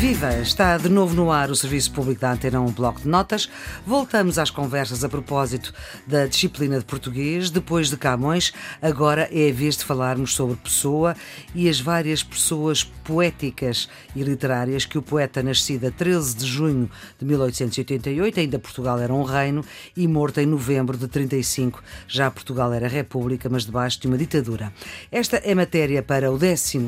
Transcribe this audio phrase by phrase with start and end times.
[0.00, 0.32] Viva!
[0.38, 3.50] Está de novo no ar o Serviço Público da Antena, um bloco de notas.
[3.86, 5.74] Voltamos às conversas a propósito
[6.06, 7.50] da disciplina de português.
[7.50, 8.50] Depois de Camões,
[8.80, 11.14] agora é a vez de falarmos sobre Pessoa
[11.54, 16.90] e as várias pessoas poéticas e literárias que o poeta, nascido a 13 de junho
[17.18, 19.62] de 1888, ainda Portugal era um reino,
[19.94, 24.72] e morto em novembro de 35, já Portugal era república, mas debaixo de uma ditadura.
[25.12, 26.78] Esta é matéria para o 12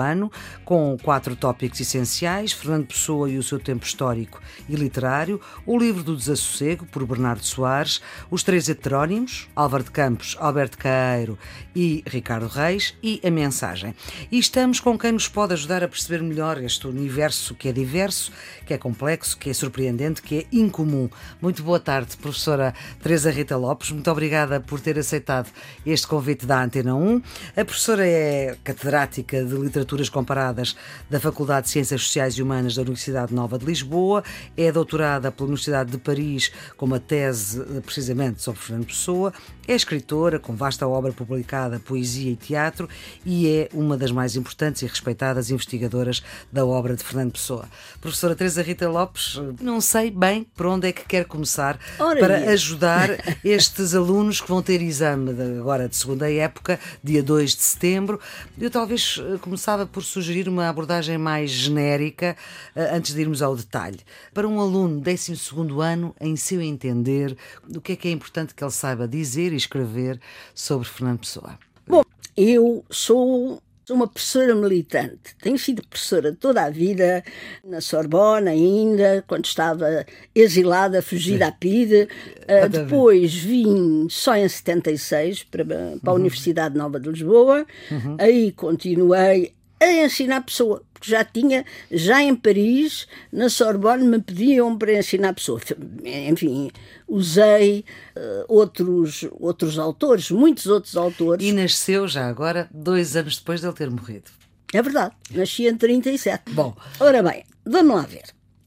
[0.00, 0.32] ano,
[0.64, 6.02] com quatro tópicos essenciais Fernando Pessoa e o seu tempo histórico e literário, o livro
[6.02, 8.00] do Desassossego, por Bernardo Soares,
[8.30, 11.38] os três heterónimos, Álvaro de Campos, Alberto Caeiro
[11.74, 13.94] e Ricardo Reis, e a mensagem.
[14.30, 18.32] E estamos com quem nos pode ajudar a perceber melhor este universo que é diverso,
[18.64, 21.08] que é complexo, que é surpreendente, que é incomum.
[21.40, 23.90] Muito boa tarde, professora Teresa Rita Lopes.
[23.90, 25.50] Muito obrigada por ter aceitado
[25.84, 27.22] este convite da Antena 1.
[27.56, 30.76] A professora é catedrática de Literaturas Comparadas
[31.08, 34.22] da Faculdade de Ciências Sociais e Humanas da Universidade Nova de Lisboa,
[34.56, 39.32] é doutorada pela Universidade de Paris com uma tese eh, precisamente sobre Fernando Pessoa,
[39.66, 42.88] é escritora com vasta obra publicada, poesia e teatro
[43.24, 46.22] e é uma das mais importantes e respeitadas investigadoras
[46.52, 47.68] da obra de Fernando Pessoa.
[48.00, 52.50] Professora Teresa Rita Lopes, não sei bem por onde é que quer começar Ora para
[52.50, 53.10] ajudar
[53.44, 58.20] estes alunos que vão ter exame de, agora de segunda época, dia 2 de setembro.
[58.58, 62.36] Eu talvez eh, começava por sugerir uma abordagem mais genérica
[62.74, 63.98] eh, antes de irmos ao detalhe.
[64.32, 65.34] Para um aluno 12
[65.82, 67.36] ano, em seu entender,
[67.74, 70.20] o que é que é importante que ele saiba dizer e escrever
[70.54, 71.58] sobre Fernando Pessoa?
[71.86, 72.02] Bom,
[72.36, 73.60] eu sou
[73.94, 75.36] uma professora militante.
[75.40, 77.22] Tenho sido professora toda a vida,
[77.64, 80.04] na Sorbonne ainda, quando estava
[80.34, 82.08] exilada, fugida à PIDE.
[82.42, 86.14] Uh, depois vim só em 76 para, para a uhum.
[86.16, 87.64] Universidade Nova de Lisboa.
[87.90, 88.16] Uhum.
[88.18, 94.76] Aí continuei a ensinar pessoa, porque já tinha, já em Paris, na Sorbonne, me pediam
[94.76, 95.60] para ensinar pessoa.
[96.04, 96.70] Enfim,
[97.06, 97.84] usei
[98.16, 101.46] uh, outros, outros autores, muitos outros autores.
[101.46, 104.30] E nasceu já agora, dois anos depois de ele ter morrido.
[104.72, 106.52] É verdade, nasci em 37.
[106.52, 106.74] Bom.
[106.98, 108.24] Ora bem, vamos lá ver.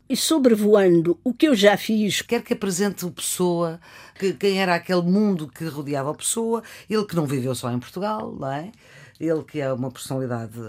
[0.07, 2.21] E sobrevoando o que eu já fiz.
[2.21, 3.79] Quer que apresente o Pessoa,
[4.17, 7.77] que, quem era aquele mundo que rodeava a Pessoa, ele que não viveu só em
[7.77, 8.71] Portugal, não é?
[9.19, 10.59] Ele que é uma personalidade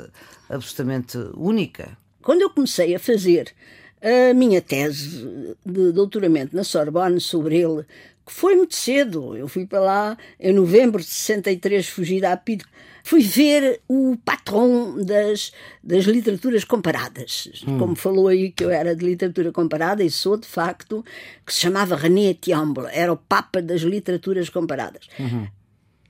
[0.48, 1.96] absolutamente única.
[2.22, 3.54] Quando eu comecei a fazer
[4.02, 7.84] a minha tese de doutoramento na Sorbonne sobre ele,
[8.26, 12.62] que foi muito cedo, eu fui para lá em novembro de 63, fugi da APID,
[13.02, 15.52] fui ver o patrão das,
[15.82, 17.62] das literaturas comparadas.
[17.66, 17.78] Hum.
[17.78, 21.04] Como falou aí que eu era de literatura comparada, e sou de facto,
[21.44, 25.08] que se chamava René Tiamble, era o papa das literaturas comparadas.
[25.18, 25.46] Uhum.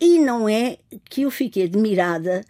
[0.00, 2.42] E não é que eu fiquei admirada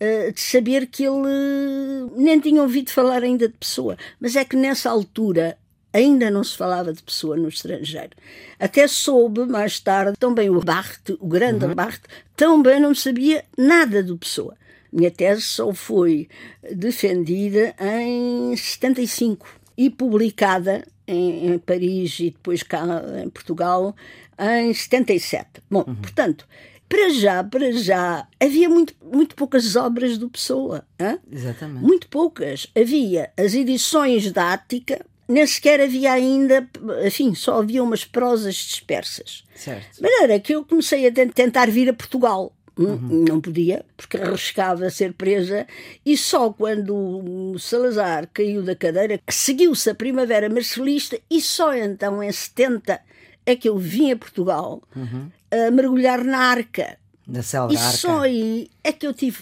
[0.00, 4.56] uh, de saber que ele nem tinha ouvido falar ainda de pessoa, mas é que
[4.56, 5.56] nessa altura
[5.92, 8.10] ainda não se falava de pessoa no estrangeiro.
[8.58, 11.74] Até soube mais tarde, também o Barthes, o grande uhum.
[11.74, 14.54] Barthes, também não sabia nada do pessoa.
[14.92, 16.28] Minha tese só foi
[16.72, 19.46] defendida em 75
[19.76, 22.84] e publicada em, em Paris e depois cá
[23.22, 23.94] em Portugal
[24.38, 25.62] em 77.
[25.70, 25.94] Bom, uhum.
[25.96, 26.46] portanto,
[26.88, 30.86] para já, para já, havia muito, muito poucas obras do Pessoa.
[30.98, 31.18] Hein?
[31.30, 31.84] Exatamente.
[31.84, 32.66] Muito poucas.
[32.76, 36.68] Havia as edições da Ática, nem sequer havia ainda,
[37.04, 39.44] enfim, só havia umas prosas dispersas.
[39.54, 39.96] Certo.
[39.96, 42.52] De maneira que eu comecei a tentar vir a Portugal.
[42.78, 43.24] Hum, uhum.
[43.26, 45.66] Não podia, porque arriscava ser presa,
[46.04, 52.30] e só quando Salazar caiu da cadeira, seguiu-se a Primavera Marcelista, e só então, em
[52.30, 53.00] 70,
[53.46, 54.82] é que eu vim a Portugal.
[54.94, 56.98] Uhum a mergulhar na arca.
[57.26, 59.38] Na selva e só aí é que eu tive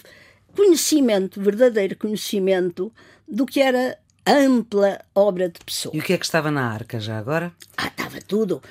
[0.55, 2.91] conhecimento, verdadeiro conhecimento,
[3.27, 5.95] do que era ampla obra de pessoa.
[5.95, 7.53] E o que é que estava na arca já agora?
[7.77, 8.61] Ah, estava tudo.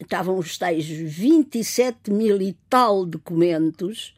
[0.00, 4.14] Estavam os tais 27 mil e tal documentos,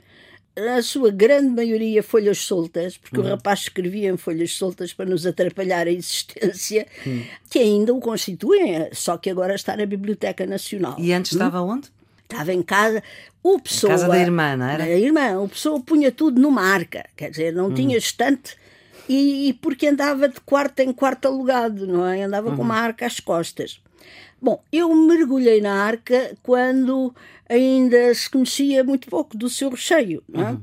[0.56, 3.26] a sua grande maioria folhas soltas, porque uhum.
[3.26, 7.24] o rapaz escrevia em folhas soltas para nos atrapalhar a existência, uhum.
[7.50, 10.96] que ainda o constituem, só que agora está na Biblioteca Nacional.
[10.98, 11.72] E antes estava uhum.
[11.72, 11.90] onde?
[12.22, 13.02] Estava em casa.
[13.42, 14.84] O pessoa, casa da irmã, não era?
[14.84, 15.38] A irmã.
[15.38, 17.04] O pessoa punha tudo numa arca.
[17.16, 17.74] Quer dizer, não hum.
[17.74, 18.56] tinha estante.
[19.08, 22.24] E, e, porque andava de quarto em quarto alugado, não é?
[22.24, 22.56] Andava uhum.
[22.56, 23.80] com uma arca às costas.
[24.40, 27.14] Bom, eu mergulhei na arca quando
[27.48, 30.50] ainda se conhecia muito pouco do seu recheio, não é?
[30.52, 30.62] Uhum.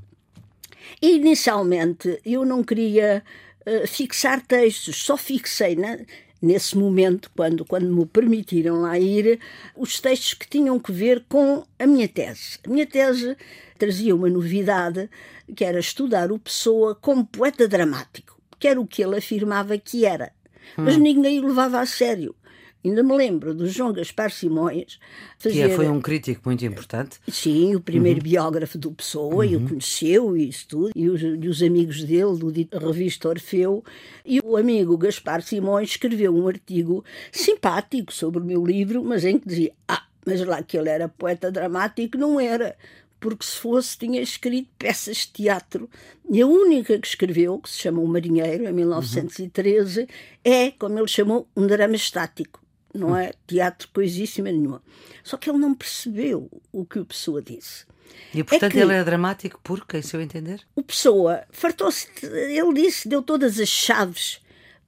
[1.02, 3.24] Inicialmente eu não queria
[3.66, 5.98] uh, fixar textos, só fixei na,
[6.42, 9.40] nesse momento, quando, quando me permitiram lá ir,
[9.76, 12.60] os textos que tinham que ver com a minha tese.
[12.66, 13.36] A minha tese
[13.78, 15.10] trazia uma novidade,
[15.56, 20.06] que era estudar o Pessoa como poeta dramático, que era o que ele afirmava que
[20.06, 20.32] era.
[20.78, 22.36] mas ninguém o levava a sério.
[22.84, 25.00] Ainda me lembro do João Gaspar Simões.
[25.38, 25.70] Fazer...
[25.70, 27.18] Que foi um crítico muito importante.
[27.30, 28.24] Sim, o primeiro uhum.
[28.24, 29.52] biógrafo do Pessoa, uhum.
[29.52, 33.84] e o conheceu e isso tudo, e os, e os amigos dele, do revista Orfeu.
[34.26, 39.40] E o amigo Gaspar Simões escreveu um artigo simpático sobre o meu livro, mas em
[39.40, 42.76] que dizia: Ah, mas lá que ele era poeta dramático, não era
[43.20, 45.90] porque se fosse tinha escrito peças de teatro.
[46.30, 50.08] E a única que escreveu, que se chama O Marinheiro, em 1913, uhum.
[50.44, 52.63] é, como ele chamou, um drama estático
[52.94, 54.82] não é teatro coisíssima nenhuma.
[55.24, 57.86] Só que ele não percebeu o que o Pessoa disse.
[58.34, 60.62] E portanto é ele é dramático porque, em seu entender?
[60.76, 64.40] O Pessoa fartou-se, ele disse, deu todas as chaves,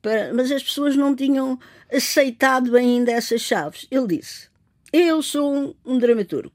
[0.01, 1.59] para, mas as pessoas não tinham
[1.91, 3.87] aceitado ainda essas chaves.
[3.89, 4.47] Ele disse:
[4.91, 6.51] Eu sou um, um dramaturgo.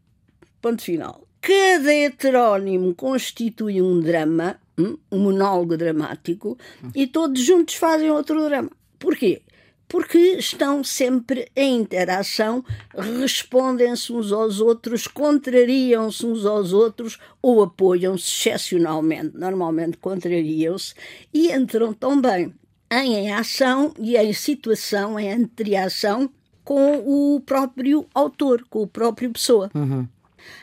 [0.60, 1.26] Ponto final.
[1.40, 6.58] Cada heterónimo constitui um drama, hum, um monólogo dramático,
[6.94, 8.70] e todos juntos fazem outro drama.
[8.98, 9.40] Porquê?
[9.90, 12.64] Porque estão sempre em interação,
[12.96, 20.94] respondem-se uns aos outros, contrariam-se uns aos outros ou apoiam-se excepcionalmente, normalmente contrariam-se
[21.34, 22.54] e entram também
[22.88, 26.30] em ação e em situação, em entreação
[26.62, 29.72] com o próprio autor, com o próprio pessoa.
[29.74, 30.06] Uhum.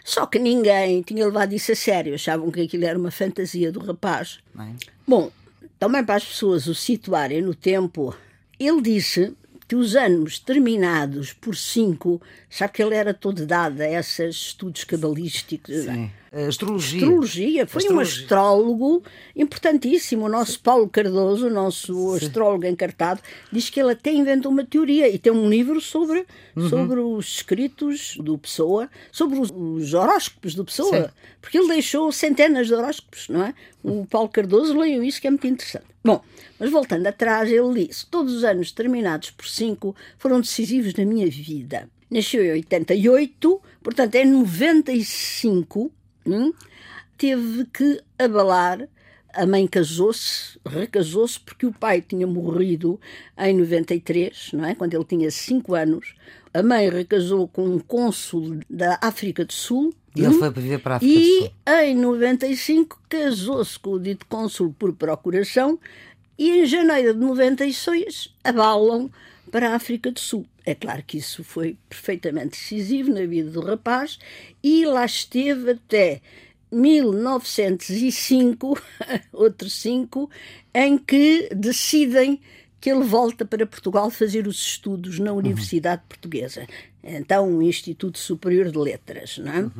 [0.06, 3.82] Só que ninguém tinha levado isso a sério, achavam que aquilo era uma fantasia do
[3.82, 4.40] rapaz.
[4.56, 4.74] Bem.
[5.06, 5.30] Bom,
[5.78, 8.16] também para as pessoas o situarem no tempo,
[8.60, 9.34] ele disse
[9.68, 14.86] que os anos terminados por cinco, sabe que ele era todo dado a esses estudos
[14.86, 15.76] cabalísticos.
[15.76, 15.94] É?
[15.94, 16.12] Sim.
[16.48, 17.00] Astrologia.
[17.00, 17.68] Astrologia.
[17.68, 17.96] Foi Astrologia.
[17.96, 19.04] um astrólogo
[19.36, 20.26] importantíssimo.
[20.26, 22.26] O nosso Paulo Cardoso, o nosso Sim.
[22.26, 23.22] astrólogo encartado,
[23.52, 26.26] diz que ele até inventou uma teoria e tem um livro sobre,
[26.56, 26.70] uhum.
[26.70, 31.10] sobre os escritos do Pessoa, sobre os, os horóscopos do Pessoa, Sim.
[31.42, 33.54] porque ele deixou centenas de horóscopos, não é?
[33.84, 35.86] O Paulo Cardoso leu isso, que é muito interessante.
[36.08, 36.24] Bom,
[36.58, 41.28] mas voltando atrás, ele disse: todos os anos terminados por cinco foram decisivos na minha
[41.30, 41.90] vida.
[42.10, 45.92] Nasceu em 88, portanto, em 95
[46.26, 46.54] hum,
[47.18, 48.88] teve que abalar.
[49.34, 52.98] A mãe casou-se, recasou-se, porque o pai tinha morrido
[53.38, 54.76] em 93, não é?
[54.76, 56.16] quando ele tinha 5 anos.
[56.58, 59.94] A mãe recasou com um cônsul da África do Sul.
[60.16, 61.52] E ele foi viver para a África e, do Sul.
[61.68, 65.80] E em 95 casou-se com o dito cônsul por procuração
[66.36, 69.08] e em janeiro de 96 abalam
[69.52, 70.48] para a África do Sul.
[70.66, 74.18] É claro que isso foi perfeitamente decisivo na vida do rapaz
[74.64, 76.22] e lá esteve até
[76.72, 78.82] 1905,
[79.32, 80.28] outro cinco,
[80.74, 82.42] em que decidem
[82.80, 86.08] que ele volta para Portugal fazer os estudos na Universidade uhum.
[86.10, 86.68] Portuguesa.
[87.04, 89.60] Então, o Instituto Superior de Letras, não é?
[89.62, 89.72] Uhum.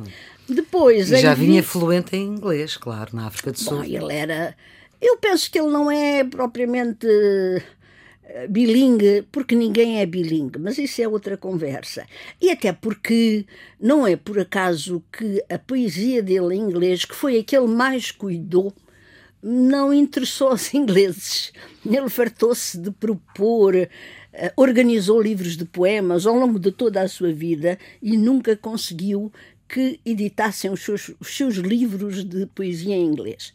[0.48, 1.12] Depois...
[1.12, 3.78] E já vinha fluente em inglês, claro, na África do Sul.
[3.78, 4.56] Bom, ele era...
[5.00, 7.06] Eu penso que ele não é propriamente
[8.48, 12.06] bilingue, porque ninguém é bilingue, mas isso é outra conversa.
[12.40, 13.46] E até porque
[13.80, 17.68] não é por acaso que a poesia dele em inglês, que foi a que ele
[17.68, 18.72] mais cuidou,
[19.42, 21.52] não interessou aos ingleses.
[21.84, 27.32] Ele fartou-se de propor, eh, organizou livros de poemas ao longo de toda a sua
[27.32, 29.32] vida e nunca conseguiu
[29.68, 33.52] que editassem os seus, os seus livros de poesia em inglês.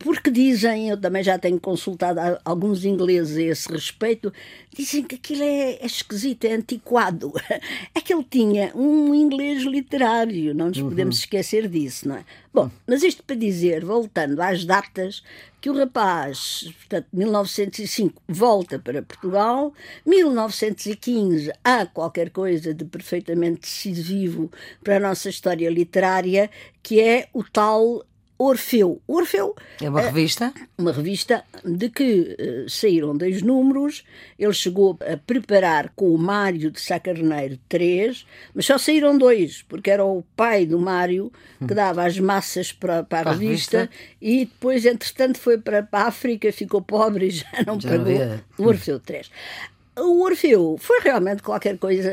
[0.00, 4.32] Porque dizem, eu também já tenho consultado alguns ingleses a esse respeito,
[4.76, 7.32] dizem que aquilo é, é esquisito, é antiquado.
[7.94, 10.90] É que ele tinha um inglês literário, não nos uhum.
[10.90, 12.24] podemos esquecer disso, não é?
[12.56, 15.22] Bom, mas isto para dizer, voltando às datas,
[15.60, 19.74] que o rapaz, portanto, 1905 volta para Portugal,
[20.06, 24.50] 1915 há qualquer coisa de perfeitamente decisivo
[24.82, 26.50] para a nossa história literária,
[26.82, 28.02] que é o tal
[28.38, 29.00] Orfeu.
[29.06, 30.52] Orfeu é uma revista?
[30.76, 34.04] uma revista de que uh, saíram dois números.
[34.38, 39.90] Ele chegou a preparar com o Mário de Sacarneiro três, mas só saíram dois, porque
[39.90, 41.76] era o pai do Mário que hum.
[41.76, 46.04] dava as massas para, para, para a, revista, revista, e depois, entretanto, foi para, para
[46.04, 49.30] a África, ficou pobre e já não já pagou o Orfeu 3.
[49.98, 52.10] O Orfeu foi realmente qualquer coisa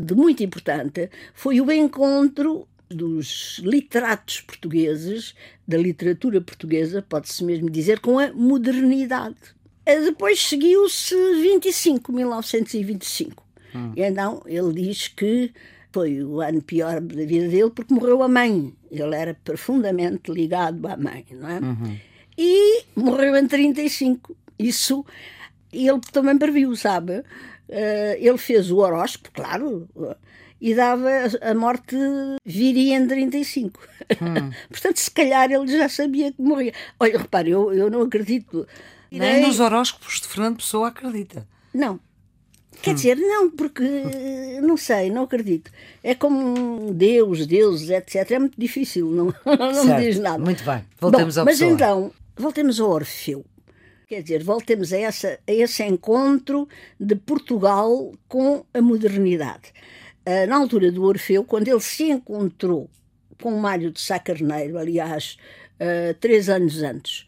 [0.00, 1.10] de muito importante.
[1.34, 5.34] Foi o encontro dos literatos portugueses,
[5.66, 9.36] da literatura portuguesa, pode-se mesmo dizer, com a modernidade.
[9.84, 13.44] Eh, depois seguiu-se 25, 1925.
[13.74, 13.92] Hum.
[13.96, 15.52] E então ele diz que
[15.92, 18.72] foi o ano pior da vida dele porque morreu a mãe.
[18.90, 21.58] Ele era profundamente ligado à mãe, não é?
[21.58, 21.98] Uhum.
[22.36, 24.36] E morreu em 35.
[24.58, 25.04] Isso
[25.72, 27.18] ele também previu, sabe?
[27.68, 29.88] Uh, ele fez o horóscopo, claro,
[30.60, 31.10] e dava
[31.42, 31.96] a morte
[32.44, 33.80] viria em 35.
[34.20, 34.50] Hum.
[34.70, 36.72] Portanto, se calhar ele já sabia que morria.
[36.98, 38.66] Olha, repare, eu, eu não acredito.
[39.10, 41.46] Nem nos horóscopos de Fernando Pessoa acredita.
[41.72, 42.00] Não.
[42.82, 43.82] Quer dizer, não, porque
[44.62, 45.70] não sei, não acredito.
[46.02, 48.30] É como Deus, deuses, etc.
[48.32, 50.38] É muito difícil, não, não me diz nada.
[50.38, 51.74] Muito bem, voltamos Bom, ao Mas pessoa.
[51.74, 53.44] então, voltemos ao Orfeu.
[54.08, 59.72] Quer dizer, voltemos a, essa, a esse encontro de Portugal com a modernidade.
[60.26, 62.90] Uh, na altura do Orfeu, quando ele se encontrou
[63.40, 65.36] com Mário de Sá Carneiro, aliás,
[65.80, 67.20] uh, três anos antes,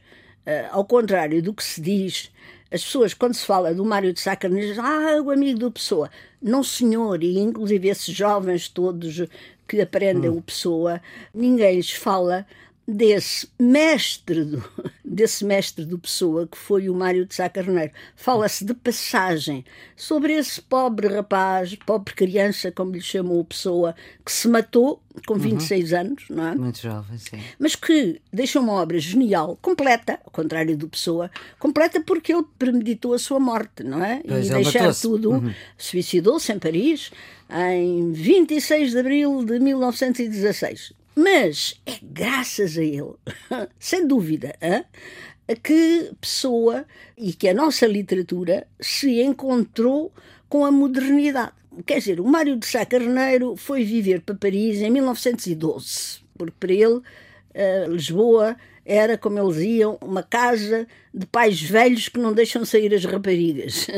[0.46, 2.30] uh, ao contrário do que se diz,
[2.70, 5.70] as pessoas, quando se fala do Mário de Sá Carneiro, dizem, ah, o amigo do
[5.70, 6.10] Pessoa.
[6.42, 9.22] Não, senhor, e inclusive esses jovens todos
[9.66, 10.38] que aprendem hum.
[10.38, 11.00] o Pessoa,
[11.32, 12.46] ninguém lhes fala
[12.86, 14.64] desse mestre do,
[15.08, 17.92] desse mestre do Pessoa, que foi o Mário de Sá Carneiro.
[18.14, 19.64] Fala-se de passagem
[19.96, 25.34] sobre esse pobre rapaz, pobre criança, como lhe chamou o Pessoa, que se matou com
[25.34, 25.98] 26 uhum.
[25.98, 26.54] anos, não é?
[26.54, 27.38] Muito jovem, sim.
[27.58, 33.14] Mas que deixou uma obra genial, completa, ao contrário do Pessoa, completa porque ele premeditou
[33.14, 34.22] a sua morte, não é?
[34.26, 35.52] Pois e deixar tudo, uhum.
[35.76, 37.10] suicidou-se em Paris
[37.50, 40.92] em 26 de abril de 1916.
[41.20, 43.14] Mas é graças a ele,
[43.76, 44.84] sem dúvida, hein,
[45.64, 50.12] que Pessoa e que a nossa literatura se encontrou
[50.48, 51.50] com a modernidade.
[51.84, 56.72] Quer dizer, o Mário de Sá Carneiro foi viver para Paris em 1912, porque para
[56.72, 58.56] ele uh, Lisboa
[58.86, 63.88] era, como eles iam, uma casa de pais velhos que não deixam sair as raparigas.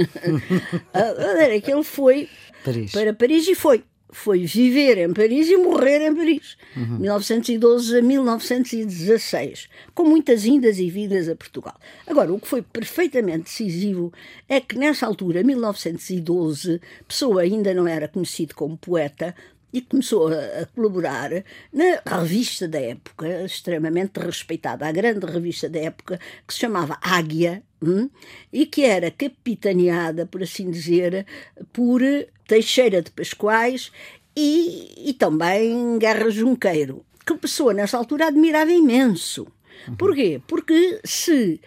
[1.38, 2.30] era que ele foi
[2.64, 2.92] Paris.
[2.92, 6.98] para Paris e foi foi viver em Paris e morrer em Paris, uhum.
[6.98, 11.78] 1912 a 1916, com muitas indas e vindas a Portugal.
[12.06, 14.12] Agora, o que foi perfeitamente decisivo
[14.48, 19.34] é que nessa altura, 1912, Pessoa ainda não era conhecido como poeta,
[19.72, 21.30] e começou a, a, colaborar
[21.72, 27.62] na revista da época, extremamente respeitada, a grande revista da época, que se chamava Águia,
[27.82, 28.08] hum,
[28.52, 31.26] e que era capitaneada, por assim dizer,
[31.72, 32.00] por
[32.46, 33.92] Teixeira de Pascoais
[34.36, 39.46] e, e também Guerra Junqueiro, que pessoa nessa altura admirava imenso.
[39.88, 39.96] Uhum.
[39.96, 40.40] Porquê?
[40.46, 41.60] Porque se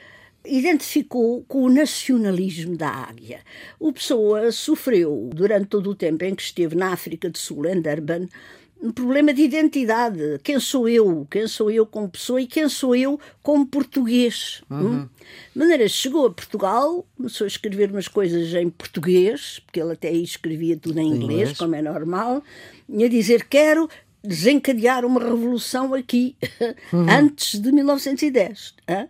[0.45, 3.41] identificou com o nacionalismo da águia.
[3.79, 7.81] O Pessoa sofreu, durante todo o tempo em que esteve na África do Sul, em
[7.81, 8.27] Durban,
[8.83, 10.39] um problema de identidade.
[10.43, 11.25] Quem sou eu?
[11.31, 14.61] Quem sou eu como pessoa e quem sou eu como português?
[14.69, 14.75] Hum?
[14.75, 14.93] Uhum.
[14.93, 15.09] Hum?
[15.53, 20.09] De maneira, chegou a Portugal, começou a escrever umas coisas em português, porque ele até
[20.09, 21.57] aí escrevia tudo em inglês, inglês.
[21.57, 22.43] como é normal,
[22.89, 23.89] e a dizer: Quero
[24.23, 26.35] desencadear uma revolução aqui
[26.91, 27.05] uhum.
[27.11, 28.73] antes de 1910.
[28.87, 29.09] Hein?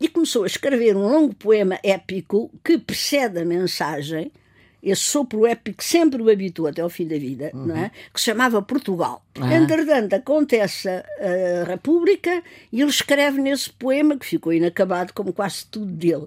[0.00, 4.32] E começou a escrever um longo poema épico que precede a mensagem
[4.84, 7.66] esse sopro épico que sempre o habitou até ao fim da vida, uhum.
[7.66, 7.90] não é?
[8.12, 9.24] que se chamava Portugal.
[9.38, 9.50] Uhum.
[9.50, 15.86] Entretanto, acontece a República e ele escreve nesse poema, que ficou inacabado, como quase tudo
[15.86, 16.26] dele.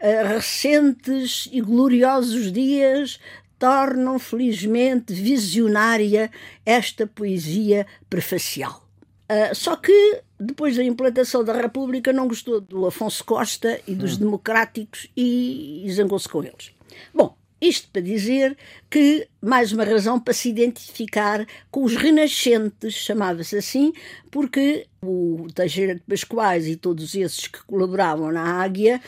[0.00, 3.18] Uh, recentes e gloriosos dias
[3.58, 6.30] tornam felizmente visionária
[6.64, 8.84] esta poesia prefacial.
[9.24, 14.16] Uh, só que depois da implantação da República não gostou do Afonso Costa e dos
[14.16, 14.20] hum.
[14.20, 16.72] democráticos e, e zangou-se com eles.
[17.12, 18.56] Bom, isto para dizer
[18.90, 23.92] que, mais uma razão para se identificar com os renascentes, chamava-se assim,
[24.30, 29.00] porque o Teixeira de Pascoais e todos esses que colaboravam na Águia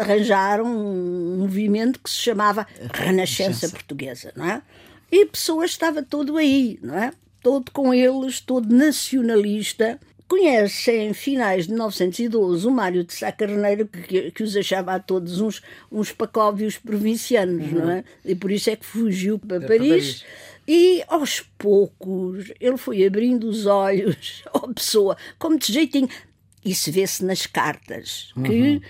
[0.00, 4.62] arranjaram um movimento que se chamava Renascença Portuguesa, não é?
[5.10, 7.12] E Pessoa estava todo aí, não é?
[7.42, 9.98] Todo com eles, todo nacionalista,
[10.32, 14.98] Conhece em finais de 1912 o Mário de Sá Carneiro, que, que os achava a
[14.98, 15.60] todos uns,
[15.92, 17.78] uns pacóvios provincianos, uhum.
[17.78, 18.04] não é?
[18.24, 19.88] E por isso é que fugiu para, é Paris.
[19.90, 20.24] Paris.
[20.66, 26.08] E aos poucos ele foi abrindo os olhos à pessoa, como de jeitinho.
[26.64, 28.80] Isso vê-se nas cartas, que uhum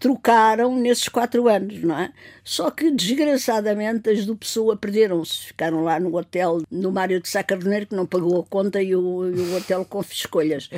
[0.00, 2.10] trocaram nesses quatro anos, não é?
[2.42, 5.48] Só que, desgraçadamente, as do Pessoa perderam-se.
[5.48, 8.96] Ficaram lá no hotel no Mário de Sá Carneiro, que não pagou a conta e
[8.96, 10.70] o, e o hotel confiscou-lhes.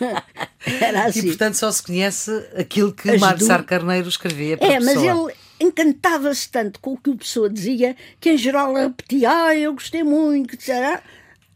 [0.80, 1.20] Era assim.
[1.20, 4.78] E, portanto, só se conhece aquilo que o Mário de Sá Carneiro escrevia para É,
[4.78, 9.56] mas ele encantava-se tanto com o que o Pessoa dizia, que em geral repetia, ah,
[9.56, 11.02] eu gostei muito, será?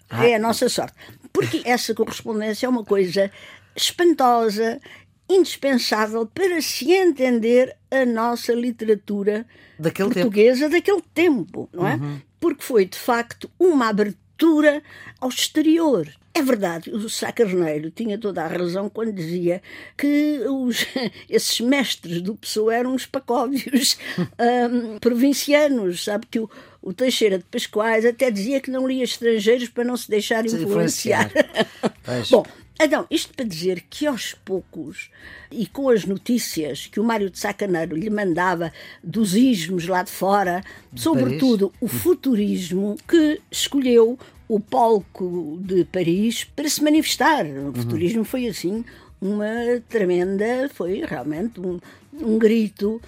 [0.09, 0.27] Ah.
[0.27, 0.95] É a nossa sorte.
[1.31, 3.31] Porque essa correspondência é uma coisa
[3.77, 4.81] espantosa
[5.29, 9.47] indispensável para se entender a nossa literatura
[9.79, 10.73] daquele portuguesa tempo.
[10.73, 11.95] daquele tempo, não é?
[11.97, 12.21] Uhum.
[12.41, 14.83] Porque foi, de facto, uma abertura
[15.21, 16.09] ao exterior.
[16.37, 19.63] É verdade, o Sá Carneiro tinha toda a razão quando dizia
[19.97, 20.87] que os,
[21.31, 23.97] esses mestres do Pessoa eram uns pacóvios
[24.71, 26.51] um, provincianos, sabe que o,
[26.83, 31.31] o Teixeira de Pascoais até dizia que não lia estrangeiros para não se deixar influenciar.
[31.31, 32.29] influenciar.
[32.31, 32.45] Bom,
[32.79, 35.11] Então, isto para dizer que aos poucos,
[35.51, 40.11] e com as notícias que o Mário de Sacaneiro lhe mandava dos ismos lá de
[40.11, 41.83] fora, de sobretudo Paris.
[41.83, 44.19] o futurismo, que escolheu
[44.49, 47.47] o palco de Paris para se manifestar.
[47.47, 48.85] O futurismo foi assim
[49.21, 51.81] uma tremenda, foi realmente um,
[52.13, 53.01] um grito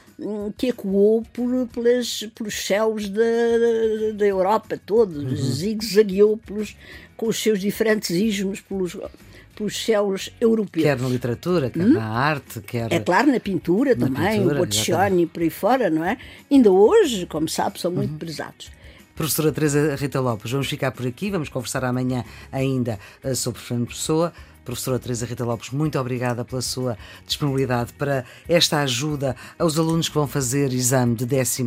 [0.57, 3.23] que ecoou por, pelas, pelos céus da,
[4.15, 5.37] da Europa todos, uhum.
[5.37, 6.41] zigue-zagueou
[7.17, 8.97] com os seus diferentes ismos pelos,
[9.59, 10.85] pelos céus europeus.
[10.85, 11.95] Quer na literatura, quer hum?
[11.95, 12.93] na arte, quer...
[12.93, 16.17] É claro, na pintura na também, pintura, o Botticelli por aí fora, não é?
[16.49, 18.19] Ainda hoje, como sabe, são muito uhum.
[18.19, 18.71] prezados.
[19.17, 23.89] Professora Teresa Rita Lopes, vamos ficar por aqui, vamos conversar amanhã ainda eh, sobre Fernando
[23.89, 24.33] Pessoa.
[24.69, 30.15] Professora Teresa Rita Lopes, muito obrigada pela sua disponibilidade para esta ajuda aos alunos que
[30.15, 31.63] vão fazer exame de 12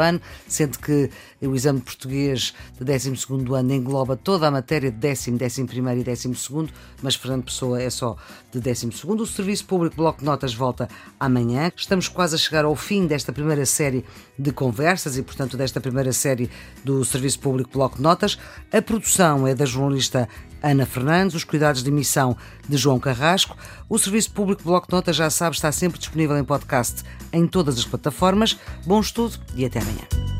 [0.00, 1.10] ano, sendo que
[1.42, 3.14] o exame de português de 12
[3.52, 6.72] ano engloba toda a matéria de décimo, décimo primeiro e décimo segundo,
[7.02, 8.16] mas Fernando Pessoa é só
[8.52, 9.24] de décimo segundo.
[9.24, 10.88] O Serviço Público Bloco de Notas volta
[11.18, 11.72] amanhã.
[11.76, 14.04] Estamos quase a chegar ao fim desta primeira série
[14.38, 16.48] de conversas e, portanto, desta primeira série
[16.84, 18.38] do Serviço Público Bloco de Notas.
[18.72, 20.28] A produção é da jornalista
[20.70, 22.36] Ana Fernandes, os cuidados de emissão
[22.68, 23.56] de João Carrasco.
[23.88, 27.78] O Serviço Público Bloco de Notas, já sabe, está sempre disponível em podcast em todas
[27.78, 28.58] as plataformas.
[28.84, 30.35] Bom estudo e até amanhã.